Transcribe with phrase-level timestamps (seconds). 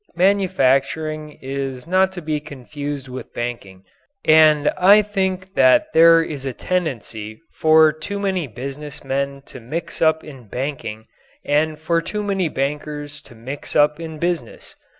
[0.15, 3.83] Manufacturing is not to be confused with banking,
[4.25, 10.01] and I think that there is a tendency for too many business men to mix
[10.01, 11.05] up in banking
[11.45, 14.75] and for too many bankers to mix up in business.